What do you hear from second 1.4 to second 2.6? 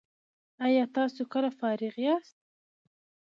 فارغ یاست؟